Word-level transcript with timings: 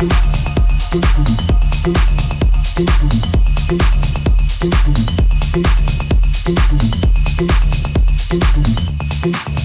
Thank 0.00 0.12
you. 9.48 9.59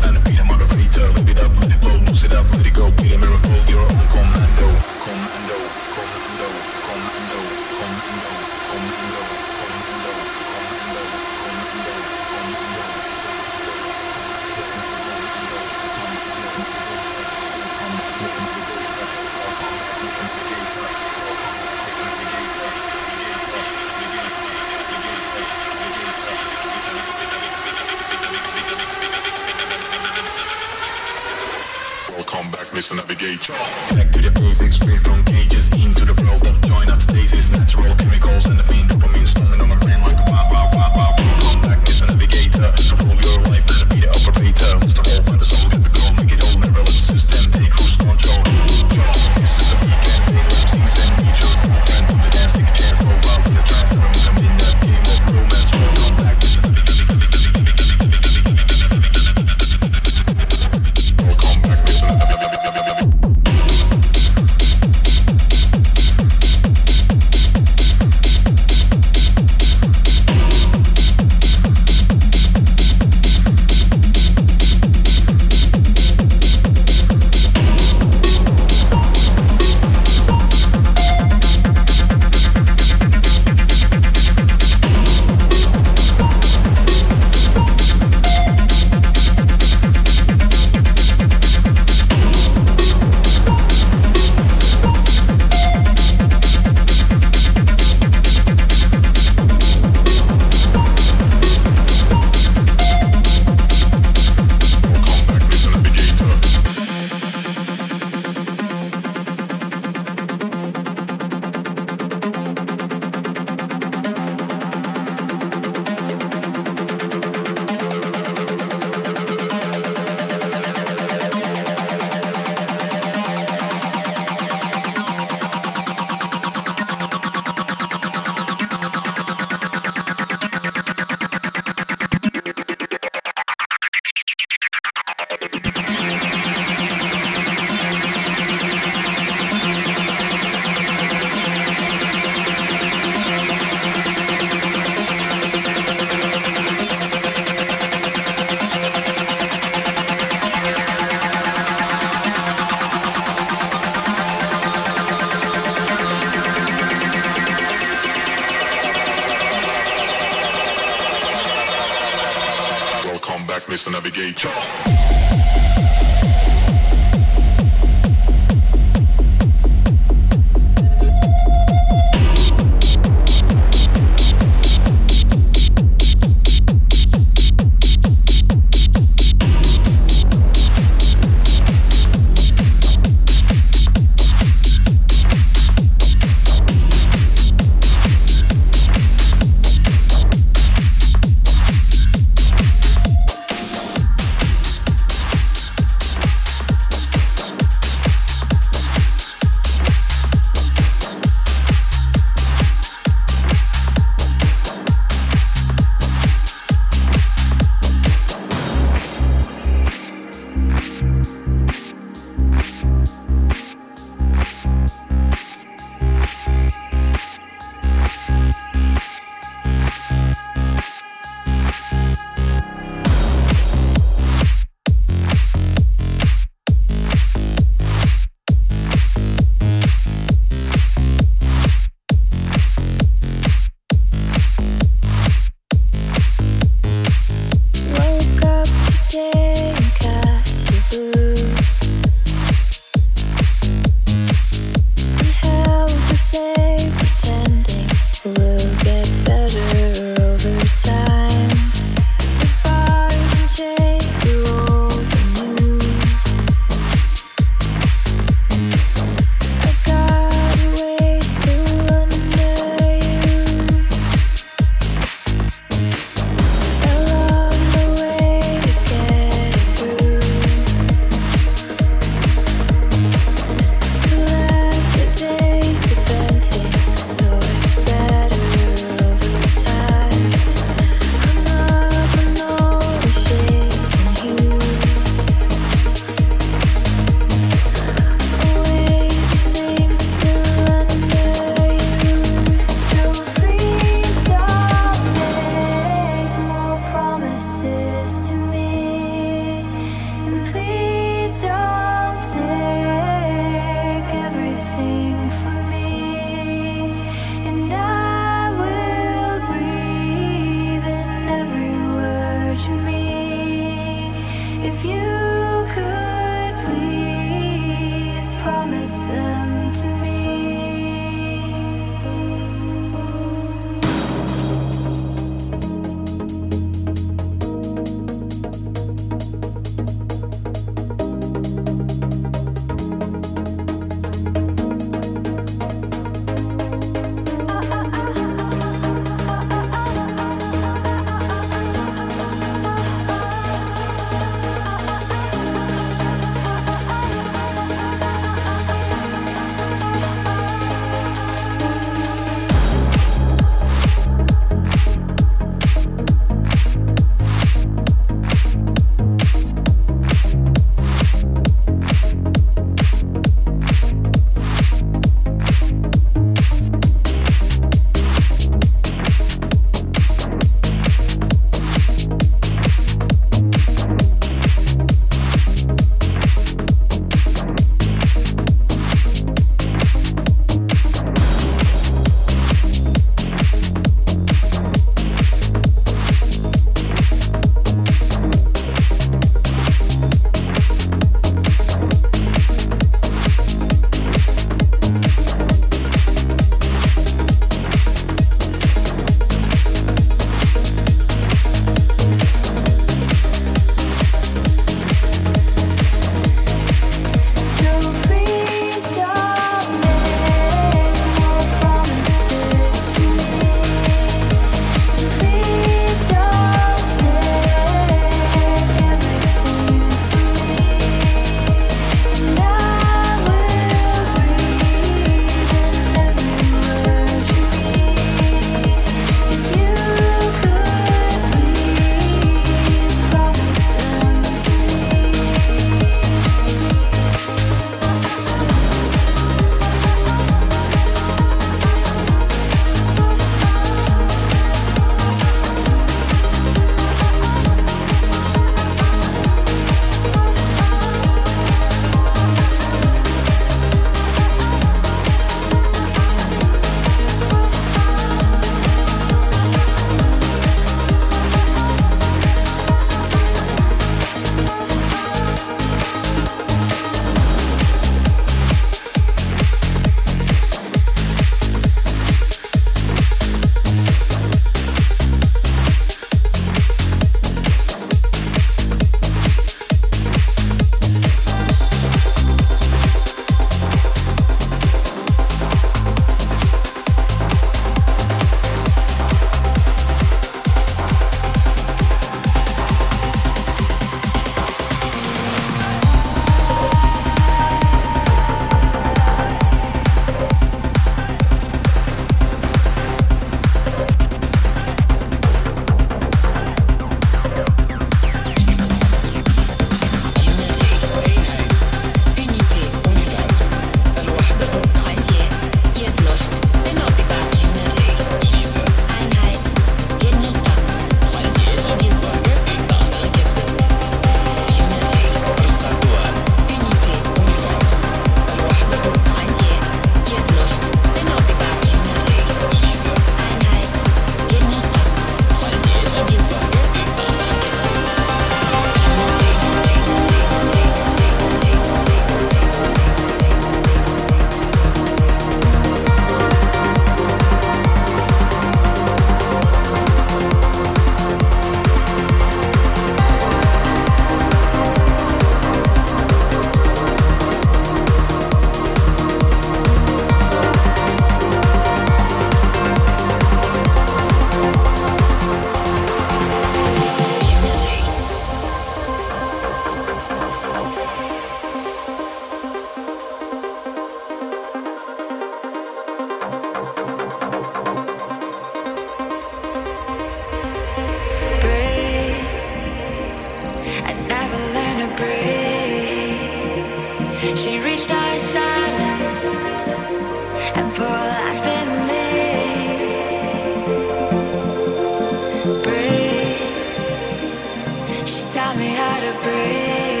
Found 598.81 599.03
the 599.03 599.13
best 599.25 600.00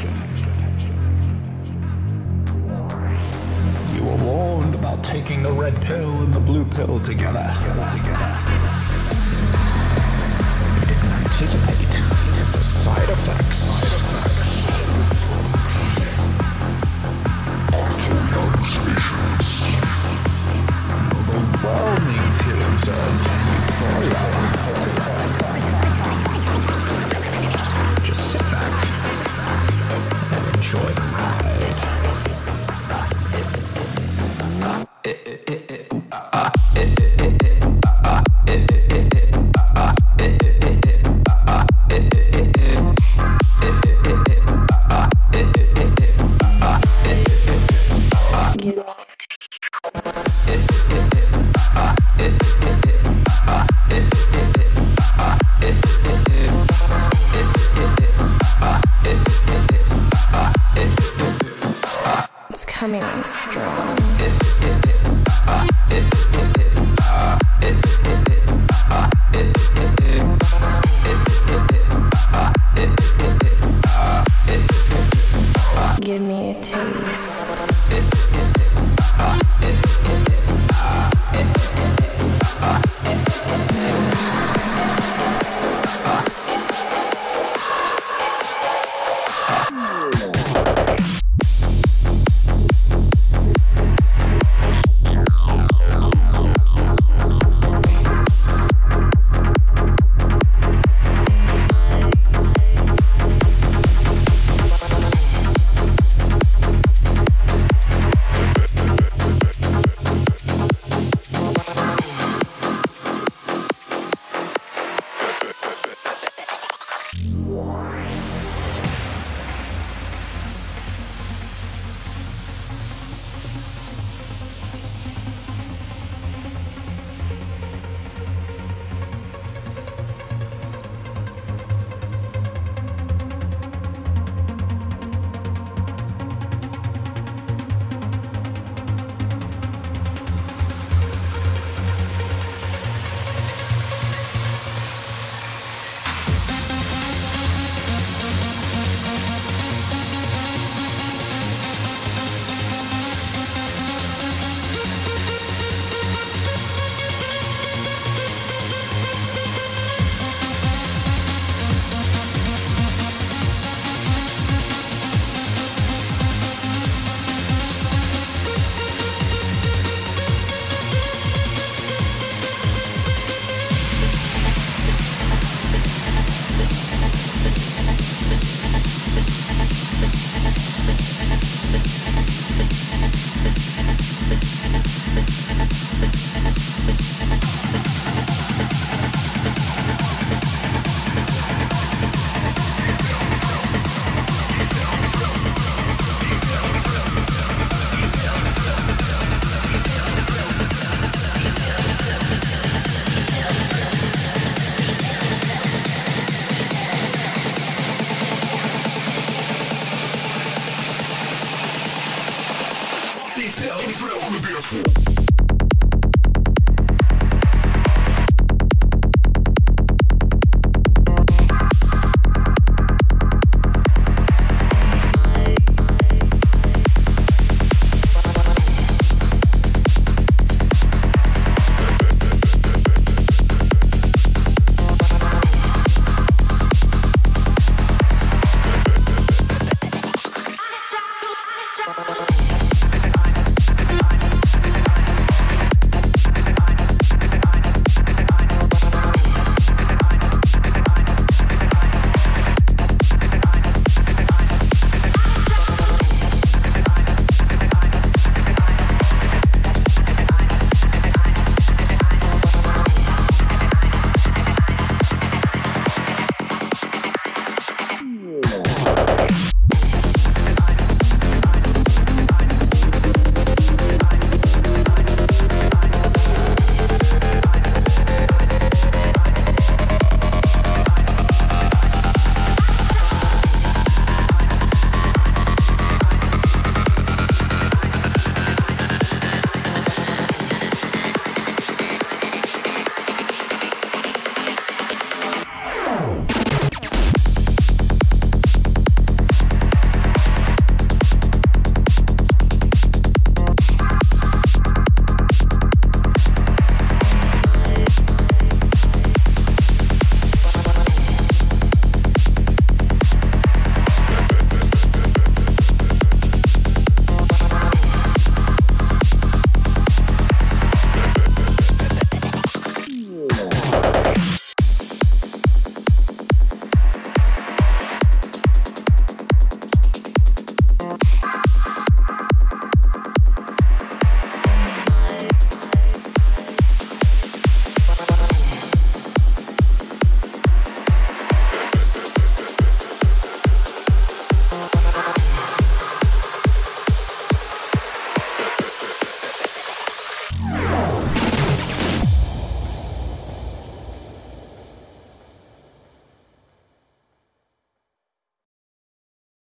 You 0.00 0.06
were 4.02 4.16
warned 4.24 4.74
about 4.74 5.04
taking 5.04 5.42
the 5.42 5.52
red 5.52 5.78
pill 5.82 6.22
and 6.22 6.32
the 6.32 6.40
blue 6.40 6.64
pill 6.64 7.00
together. 7.00 7.44
You 7.60 7.66
didn't 10.86 11.12
anticipate 11.12 11.88
the 12.52 12.62
side 12.62 13.10
effects. 13.10 13.82
Overwhelming 21.12 22.32
feelings 22.40 22.88
of 22.88 23.12
euphoria. 23.50 24.59